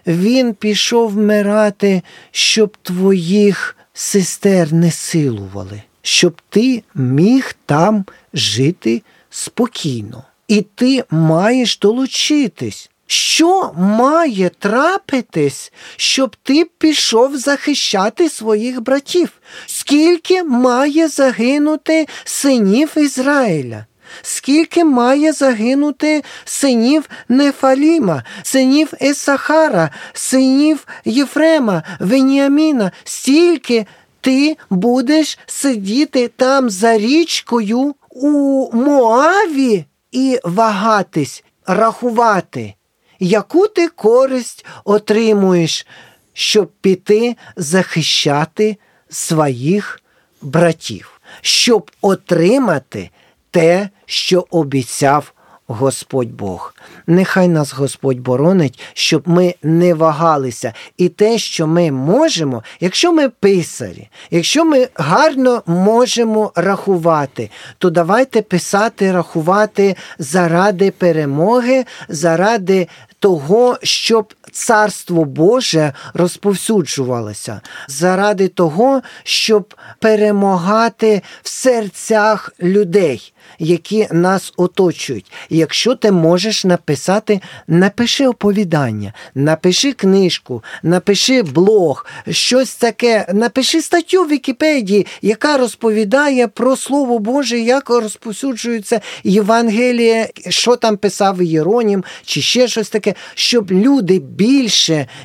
Він 0.07 0.53
пішов 0.53 1.11
вмирати, 1.11 2.01
щоб 2.31 2.77
твоїх 2.81 3.77
сестер 3.93 4.73
не 4.73 4.91
силували, 4.91 5.81
щоб 6.01 6.41
ти 6.49 6.83
міг 6.95 7.55
там 7.65 8.05
жити 8.33 9.01
спокійно. 9.29 10.23
І 10.47 10.61
ти 10.75 11.03
маєш 11.09 11.79
долучитись. 11.79 12.88
Що 13.11 13.71
має 13.77 14.49
трапитись, 14.59 15.71
щоб 15.97 16.35
ти 16.43 16.65
пішов 16.77 17.37
захищати 17.37 18.29
своїх 18.29 18.81
братів? 18.81 19.29
Скільки 19.65 20.43
має 20.43 21.07
загинути 21.07 22.07
синів 22.23 22.91
Ізраїля? 22.97 23.85
Скільки 24.21 24.83
має 24.83 25.33
загинути 25.33 26.23
синів 26.45 27.09
Нефаліма, 27.29 28.23
синів 28.43 28.93
Ісахара, 29.01 29.89
синів 30.13 30.87
Єфрема, 31.05 31.83
Веніаміна, 31.99 32.91
стільки 33.03 33.85
ти 34.21 34.57
будеш 34.69 35.39
сидіти 35.45 36.27
там 36.27 36.69
за 36.69 36.97
річкою 36.97 37.95
у 38.09 38.69
Моаві 38.73 39.85
і 40.11 40.39
вагатись, 40.43 41.43
рахувати, 41.65 42.73
яку 43.19 43.67
ти 43.67 43.87
користь 43.87 44.65
отримуєш, 44.83 45.87
щоб 46.33 46.71
піти 46.81 47.35
захищати 47.55 48.77
своїх 49.09 50.01
братів, 50.41 51.21
щоб 51.41 51.91
отримати 52.01 53.09
те, 53.51 53.89
що 54.05 54.47
обіцяв 54.49 55.33
Господь 55.69 56.31
Бог. 56.31 56.73
Нехай 57.07 57.47
нас 57.47 57.73
Господь 57.73 58.19
боронить, 58.19 58.79
щоб 58.93 59.23
ми 59.25 59.55
не 59.63 59.93
вагалися. 59.93 60.73
І 60.97 61.09
те, 61.09 61.37
що 61.37 61.67
ми 61.67 61.91
можемо, 61.91 62.63
якщо 62.79 63.13
ми 63.13 63.29
писарі, 63.29 64.09
якщо 64.31 64.65
ми 64.65 64.87
гарно 64.95 65.63
можемо 65.65 66.51
рахувати, 66.55 67.49
то 67.77 67.89
давайте 67.89 68.41
писати, 68.41 69.11
рахувати 69.11 69.95
заради 70.19 70.91
перемоги, 70.91 71.85
заради 72.07 72.87
того, 73.19 73.77
щоб 73.83 74.33
царство 74.59 75.25
Боже 75.25 75.93
розповсюджувалося, 76.13 77.61
заради 77.87 78.47
того, 78.47 79.01
щоб 79.23 79.75
перемагати 79.99 81.21
в 81.43 81.49
серцях 81.49 82.53
людей, 82.61 83.33
які 83.59 84.07
нас 84.11 84.53
оточують. 84.57 85.31
Якщо 85.49 85.95
ти 85.95 86.11
можеш 86.11 86.65
написати, 86.65 87.41
напиши 87.67 88.27
оповідання, 88.27 89.13
напиши 89.35 89.93
книжку, 89.93 90.63
напиши 90.83 91.43
блог, 91.43 92.05
щось 92.29 92.75
таке, 92.75 93.25
напиши 93.33 93.81
статтю 93.81 94.23
в 94.23 94.29
Вікіпедії, 94.29 95.07
яка 95.21 95.57
розповідає 95.57 96.47
про 96.47 96.75
Слово 96.75 97.19
Боже, 97.19 97.59
як 97.59 97.89
розповсюджується 97.89 99.01
Євангеліє, 99.23 100.29
що 100.49 100.75
там 100.75 100.97
писав 100.97 101.41
Єронім, 101.41 102.03
чи 102.25 102.41
ще 102.41 102.67
щось 102.67 102.89
таке, 102.89 103.13
щоб 103.35 103.71
люди 103.71 104.19
більше 104.19 104.48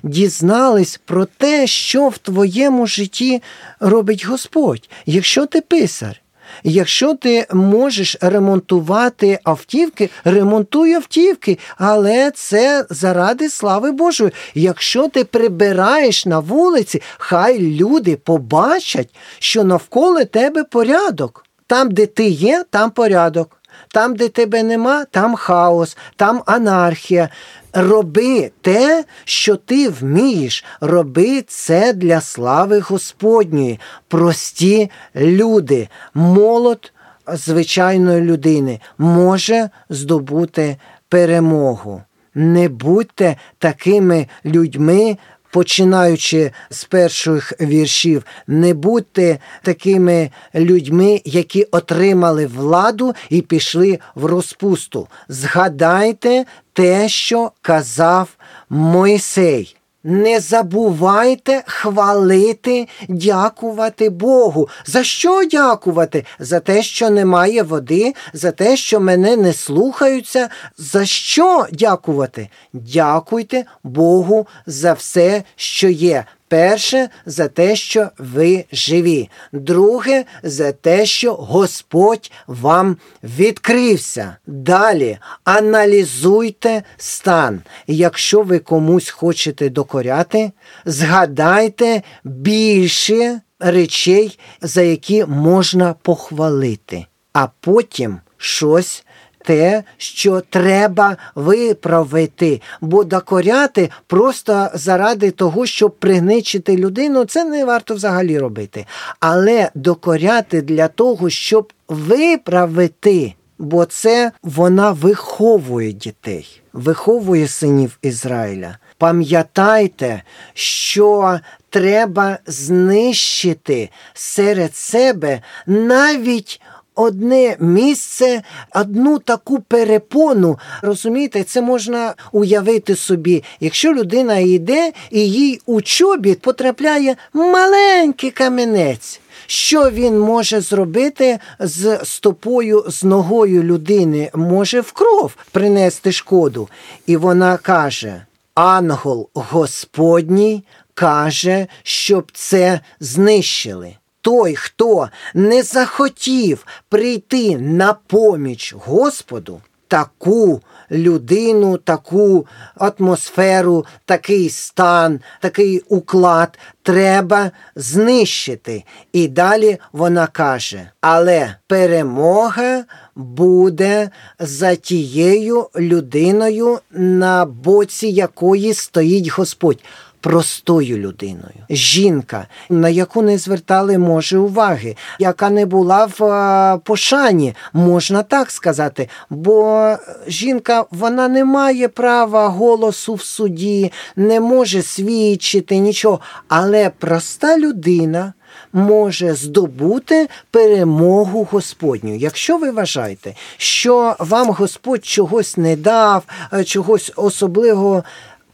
дізнались 0.02 1.00
про 1.04 1.24
те, 1.24 1.66
що 1.66 2.08
в 2.08 2.18
твоєму 2.18 2.86
житті 2.86 3.42
робить 3.80 4.26
Господь, 4.26 4.90
якщо 5.06 5.46
ти 5.46 5.60
писар. 5.60 6.20
Якщо 6.64 7.14
ти 7.14 7.46
можеш 7.52 8.16
ремонтувати 8.20 9.38
автівки, 9.44 10.10
ремонтуй 10.24 10.94
автівки, 10.94 11.58
але 11.76 12.30
це 12.30 12.86
заради 12.90 13.50
слави 13.50 13.92
Божої. 13.92 14.30
Якщо 14.54 15.08
ти 15.08 15.24
прибираєш 15.24 16.26
на 16.26 16.38
вулиці, 16.38 17.02
хай 17.18 17.58
люди 17.58 18.16
побачать, 18.16 19.14
що 19.38 19.64
навколо 19.64 20.24
тебе 20.24 20.64
порядок. 20.64 21.46
Там, 21.66 21.90
де 21.90 22.06
ти 22.06 22.24
є, 22.24 22.64
там 22.70 22.90
порядок. 22.90 23.60
Там, 23.88 24.16
де 24.16 24.28
тебе 24.28 24.62
нема, 24.62 25.04
там 25.04 25.34
хаос, 25.34 25.96
там 26.16 26.42
анархія. 26.46 27.28
Роби 27.72 28.50
те, 28.60 29.04
що 29.24 29.56
ти 29.56 29.88
вмієш, 29.88 30.64
роби 30.80 31.42
це 31.42 31.92
для 31.92 32.20
слави 32.20 32.80
Господньої. 32.80 33.80
Прості 34.08 34.90
люди, 35.16 35.88
молод 36.14 36.92
звичайної 37.26 38.20
людини 38.20 38.80
може 38.98 39.70
здобути 39.88 40.76
перемогу. 41.08 42.02
Не 42.34 42.68
будьте 42.68 43.36
такими 43.58 44.28
людьми. 44.44 45.18
Починаючи 45.54 46.52
з 46.70 46.84
перших 46.84 47.52
віршів, 47.60 48.24
не 48.46 48.74
будьте 48.74 49.38
такими 49.62 50.30
людьми, 50.54 51.22
які 51.24 51.62
отримали 51.62 52.46
владу 52.46 53.14
і 53.30 53.42
пішли 53.42 53.98
в 54.14 54.24
розпусту. 54.24 55.08
Згадайте 55.28 56.44
те, 56.72 57.08
що 57.08 57.52
казав 57.62 58.28
Мойсей. 58.68 59.76
Не 60.06 60.40
забувайте 60.40 61.62
хвалити, 61.66 62.88
дякувати 63.08 64.10
Богу. 64.10 64.68
За 64.86 65.04
що 65.04 65.44
дякувати? 65.44 66.24
За 66.38 66.60
те, 66.60 66.82
що 66.82 67.10
немає 67.10 67.62
води, 67.62 68.14
за 68.32 68.50
те, 68.50 68.76
що 68.76 69.00
мене 69.00 69.36
не 69.36 69.52
слухаються. 69.52 70.48
За 70.78 71.06
що 71.06 71.66
дякувати? 71.72 72.48
Дякуйте 72.72 73.64
Богу 73.84 74.46
за 74.66 74.92
все, 74.92 75.42
що 75.56 75.88
є. 75.88 76.24
Перше 76.54 77.08
за 77.26 77.48
те, 77.48 77.76
що 77.76 78.08
ви 78.18 78.64
живі. 78.72 79.30
Друге 79.52 80.24
за 80.42 80.72
те, 80.72 81.06
що 81.06 81.34
Господь 81.34 82.30
вам 82.46 82.96
відкрився. 83.22 84.36
Далі 84.46 85.18
аналізуйте 85.44 86.82
стан. 86.96 87.62
Якщо 87.86 88.42
ви 88.42 88.58
комусь 88.58 89.10
хочете 89.10 89.68
докоряти, 89.68 90.52
згадайте 90.84 92.02
більше 92.24 93.40
речей, 93.60 94.38
за 94.62 94.82
які 94.82 95.24
можна 95.24 95.94
похвалити, 96.02 97.06
а 97.32 97.48
потім 97.60 98.18
щось 98.36 99.04
те, 99.44 99.84
що 99.96 100.40
треба 100.40 101.16
виправити, 101.34 102.60
бо 102.80 103.04
докоряти 103.04 103.90
просто 104.06 104.68
заради 104.74 105.30
того, 105.30 105.66
щоб 105.66 105.96
пригничити 105.96 106.76
людину, 106.76 107.24
це 107.24 107.44
не 107.44 107.64
варто 107.64 107.94
взагалі 107.94 108.38
робити. 108.38 108.86
Але 109.20 109.70
докоряти 109.74 110.62
для 110.62 110.88
того, 110.88 111.30
щоб 111.30 111.72
виправити. 111.88 113.34
Бо 113.58 113.84
це 113.84 114.32
вона 114.42 114.92
виховує 114.92 115.92
дітей, 115.92 116.62
виховує 116.72 117.48
синів 117.48 117.98
Ізраїля. 118.02 118.78
Пам'ятайте, 118.98 120.22
що 120.54 121.38
треба 121.70 122.38
знищити 122.46 123.90
серед 124.14 124.76
себе 124.76 125.40
навіть 125.66 126.60
одне 126.94 127.56
місце, 127.60 128.42
одну 128.74 129.18
таку 129.18 129.58
перепону. 129.58 130.58
Розумієте, 130.82 131.44
це 131.44 131.62
можна 131.62 132.14
уявити 132.32 132.96
собі, 132.96 133.44
якщо 133.60 133.94
людина 133.94 134.38
йде 134.38 134.92
і 135.10 135.20
їй 135.30 135.60
у 135.66 135.82
чобіт 135.82 136.40
потрапляє 136.40 137.16
маленький 137.32 138.30
камінець. 138.30 139.20
Що 139.46 139.90
він 139.90 140.18
може 140.18 140.60
зробити 140.60 141.38
з 141.58 142.00
стопою, 142.04 142.84
з 142.88 143.04
ногою 143.04 143.62
людини? 143.62 144.30
Може 144.34 144.80
в 144.80 144.92
кров 144.92 145.36
принести 145.52 146.12
шкоду. 146.12 146.68
І 147.06 147.16
вона 147.16 147.56
каже: 147.56 148.26
Ангел 148.54 149.28
Господній 149.34 150.64
каже, 150.94 151.66
щоб 151.82 152.30
це 152.32 152.80
знищили. 153.00 153.96
Той, 154.24 154.54
хто 154.54 155.08
не 155.34 155.62
захотів 155.62 156.66
прийти 156.88 157.58
на 157.58 157.92
поміч 157.92 158.74
Господу, 158.78 159.60
таку 159.88 160.60
людину, 160.90 161.76
таку 161.76 162.46
атмосферу, 162.74 163.84
такий 164.04 164.50
стан, 164.50 165.20
такий 165.40 165.80
уклад 165.88 166.58
треба 166.82 167.50
знищити. 167.76 168.84
І 169.12 169.28
далі 169.28 169.78
вона 169.92 170.26
каже: 170.26 170.90
але 171.00 171.54
перемога 171.66 172.84
буде 173.14 174.10
за 174.38 174.74
тією 174.74 175.68
людиною, 175.76 176.78
на 176.90 177.44
боці 177.44 178.06
якої 178.06 178.74
стоїть 178.74 179.28
Господь 179.28 179.78
простою 180.24 180.98
людиною. 180.98 181.66
Жінка, 181.70 182.46
на 182.70 182.88
яку 182.88 183.22
не 183.22 183.38
звертали 183.38 183.98
може 183.98 184.38
уваги, 184.38 184.96
яка 185.18 185.50
не 185.50 185.66
була 185.66 186.08
в 186.18 186.80
пошані, 186.84 187.54
можна 187.72 188.22
так 188.22 188.50
сказати. 188.50 189.08
Бо 189.30 189.88
жінка 190.26 190.84
вона 190.90 191.28
не 191.28 191.44
має 191.44 191.88
права 191.88 192.48
голосу 192.48 193.14
в 193.14 193.22
суді, 193.22 193.92
не 194.16 194.40
може 194.40 194.82
свідчити 194.82 195.78
нічого. 195.78 196.20
Але 196.48 196.90
проста 196.98 197.58
людина. 197.58 198.32
Може 198.72 199.34
здобути 199.34 200.28
перемогу 200.50 201.48
Господню. 201.50 202.16
Якщо 202.16 202.58
ви 202.58 202.70
вважаєте, 202.70 203.34
що 203.56 204.16
вам 204.18 204.50
Господь 204.50 205.04
чогось 205.04 205.56
не 205.56 205.76
дав, 205.76 206.22
чогось 206.64 207.12
особливого 207.16 208.04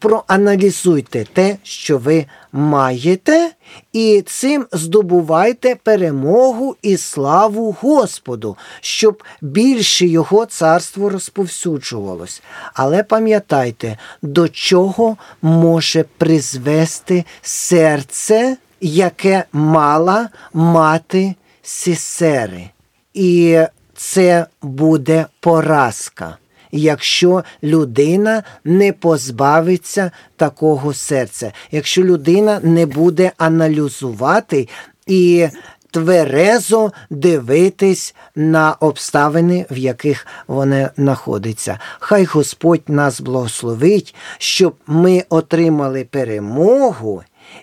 проаналізуйте 0.01 1.27
те, 1.33 1.57
що 1.63 1.99
ви 1.99 2.27
маєте, 2.53 3.51
і 3.93 4.23
цим 4.27 4.67
здобувайте 4.73 5.75
перемогу 5.75 6.77
і 6.83 6.97
славу 6.97 7.77
Господу, 7.81 8.57
щоб 8.81 9.23
більше 9.41 10.07
Його 10.07 10.47
царство 10.47 11.09
розповсюджувалось. 11.09 12.43
Але 12.75 13.03
пам'ятайте, 13.03 13.99
до 14.23 14.49
чого 14.49 15.17
може 15.43 16.05
призвести 16.19 17.25
серце, 17.43 18.57
яке 18.81 19.45
мала 19.53 20.29
мати 20.53 21.35
Сісери. 21.63 22.71
І 23.15 23.61
це 23.97 24.47
буде 24.63 25.27
поразка 25.41 26.37
якщо 26.73 27.45
людина 27.63 28.43
не 28.65 28.93
позбавиться 28.93 30.11
такого 30.37 30.95
серця, 30.95 31.53
якщо 31.71 32.05
людина 32.05 32.61
не 32.63 32.87
буде 32.87 33.33
аналізувати 33.39 34.69
і 35.07 35.49
тверезо 35.91 36.93
дивитись 37.11 38.15
на 38.35 38.77
обставини, 38.81 39.67
в 39.71 39.77
яких 39.79 40.27
вони 40.49 40.91
знаходяться. 40.97 41.79
Хай 42.01 42.25
Господь 42.25 42.89
нас 42.89 43.21
благословить, 43.21 44.15
щоб 44.39 44.75
ми 44.87 45.25
отримали 45.29 46.05
перемогу. 46.05 47.23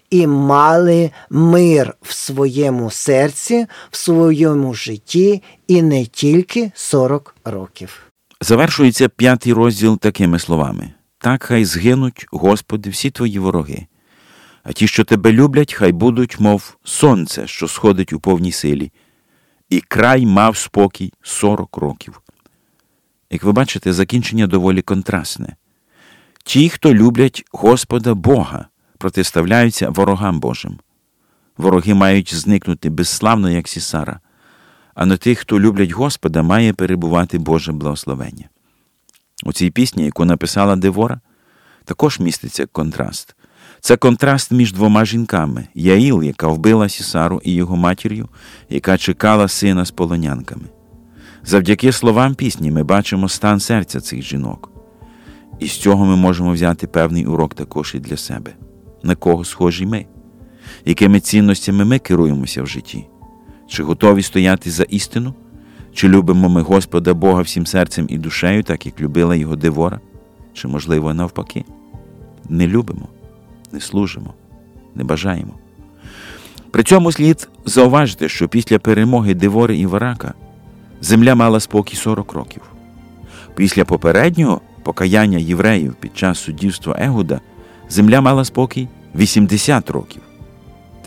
І 0.10 0.28
мали 0.28 1.12
мир 1.30 1.96
в 2.02 2.14
своєму 2.14 2.92
серці, 2.92 3.66
в 3.92 3.98
своєму 3.98 4.74
житті, 4.74 5.44
і 5.68 5.82
не 5.82 6.06
тільки 6.06 6.72
40 6.76 7.36
років. 7.46 8.07
Завершується 8.42 9.10
п'ятий 9.10 9.54
розділ 9.54 10.00
такими 10.00 10.40
словами: 10.40 10.94
так 11.18 11.44
хай 11.44 11.66
згинуть, 11.66 12.26
Господи, 12.32 12.90
всі 12.90 13.12
твої 13.12 13.40
вороги, 13.40 13.88
а 14.64 14.74
ті, 14.74 14.88
що 14.88 15.04
тебе 15.04 15.32
люблять, 15.32 15.74
хай 15.74 15.92
будуть, 15.92 16.40
мов 16.40 16.78
сонце, 16.84 17.48
що 17.48 17.68
сходить 17.68 18.14
у 18.14 18.20
повній 18.20 18.52
силі, 18.52 18.92
і 19.70 19.82
край 19.82 20.26
мав 20.26 20.58
спокій 20.58 21.14
сорок 21.22 21.78
років. 21.78 22.22
Як 23.30 23.44
ви 23.44 23.52
бачите, 23.52 23.94
закінчення 23.94 24.48
доволі 24.48 24.82
контрастне. 24.82 25.56
Ті, 26.44 26.70
хто 26.70 26.94
люблять 26.94 27.44
Господа 27.52 28.14
Бога, 28.14 28.68
протиставляються 28.98 29.90
ворогам 29.90 30.40
Божим. 30.40 30.80
Вороги 31.58 31.94
мають 31.94 32.34
зникнути 32.34 32.90
безславно, 32.90 33.50
як 33.50 33.68
Сісара 33.68 34.20
а 34.98 35.06
на 35.06 35.18
тих, 35.18 35.40
хто 35.40 35.60
люблять 35.60 35.92
Господа, 35.92 36.44
має 36.44 36.74
перебувати 36.74 37.38
Боже 37.38 37.72
благословення. 37.72 38.50
У 39.44 39.54
цій 39.54 39.70
пісні, 39.70 40.06
яку 40.06 40.26
написала 40.26 40.76
Девора, 40.76 41.20
також 41.86 42.20
міститься 42.20 42.66
контраст. 42.66 43.36
Це 43.82 43.98
контраст 43.98 44.52
між 44.52 44.74
двома 44.74 45.06
жінками 45.06 45.68
Яїл, 45.76 46.24
яка 46.24 46.48
вбила 46.48 46.90
Сісару, 46.90 47.42
і 47.44 47.54
його 47.54 47.76
матір'ю, 47.76 48.30
яка 48.70 48.98
чекала 48.98 49.48
сина 49.48 49.86
з 49.86 49.92
полонянками. 49.92 50.66
Завдяки 51.44 51.92
словам 51.92 52.36
пісні 52.36 52.72
ми 52.72 52.84
бачимо 52.84 53.30
стан 53.30 53.60
серця 53.60 54.02
цих 54.02 54.22
жінок. 54.22 54.72
І 55.60 55.68
з 55.68 55.78
цього 55.78 56.06
ми 56.06 56.16
можемо 56.16 56.52
взяти 56.52 56.88
певний 56.88 57.26
урок 57.26 57.54
також 57.54 57.96
і 57.96 58.00
для 58.00 58.18
себе, 58.18 58.54
на 59.04 59.16
кого 59.16 59.46
схожі 59.46 59.86
ми, 59.86 60.06
якими 60.86 61.20
цінностями 61.20 61.86
ми 61.86 62.00
керуємося 62.00 62.64
в 62.64 62.68
житті. 62.68 63.06
Чи 63.68 63.84
готові 63.84 64.24
стояти 64.24 64.72
за 64.72 64.84
істину? 64.84 65.34
Чи 65.94 66.08
любимо 66.08 66.50
ми 66.50 66.62
Господа 66.62 67.14
Бога 67.14 67.42
всім 67.42 67.66
серцем 67.66 68.06
і 68.10 68.18
душею, 68.18 68.64
так 68.64 68.86
як 68.86 69.02
любила 69.02 69.36
його 69.36 69.56
Девора? 69.56 70.00
Чи, 70.54 70.68
можливо, 70.68 71.14
навпаки? 71.14 71.66
Не 72.50 72.68
любимо, 72.68 73.08
не 73.72 73.80
служимо, 73.80 74.34
не 74.96 75.04
бажаємо. 75.04 75.54
При 76.72 76.84
цьому 76.84 77.12
слід 77.12 77.50
зауважити, 77.66 78.30
що 78.30 78.48
після 78.48 78.80
перемоги 78.80 79.34
Девори 79.34 79.78
і 79.78 79.86
Варака 79.86 80.34
земля 81.02 81.36
мала 81.36 81.60
спокій 81.60 81.96
40 81.96 82.34
років. 82.34 82.62
Після 83.56 83.86
попереднього 83.86 84.62
покаяння 84.84 85.38
євреїв 85.38 85.94
під 85.94 86.18
час 86.18 86.40
суддівства 86.40 86.96
Егуда 87.00 87.42
земля 87.90 88.22
мала 88.22 88.46
спокій 88.46 88.88
80 89.16 89.90
років. 89.90 90.22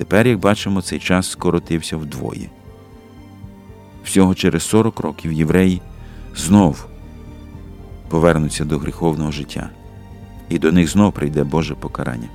Тепер, 0.00 0.26
як 0.26 0.38
бачимо, 0.38 0.82
цей 0.82 0.98
час 0.98 1.30
скоротився 1.30 1.96
вдвоє. 1.96 2.50
Всього 4.04 4.34
через 4.34 4.62
40 4.62 5.00
років 5.00 5.32
євреї 5.32 5.80
знов 6.36 6.86
повернуться 8.08 8.64
до 8.64 8.78
гріховного 8.78 9.32
життя, 9.32 9.70
і 10.48 10.58
до 10.58 10.72
них 10.72 10.88
знов 10.88 11.12
прийде 11.12 11.44
Боже 11.44 11.74
покарання. 11.74 12.28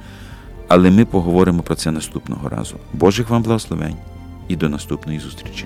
Але 0.68 0.92
ми 0.92 1.06
поговоримо 1.06 1.62
про 1.62 1.76
це 1.76 1.92
наступного 1.92 2.50
разу. 2.50 2.76
Божих 2.94 3.30
вам 3.30 3.44
благословень 3.44 3.98
і 4.48 4.56
до 4.56 4.70
наступної 4.70 5.20
зустрічі. 5.20 5.66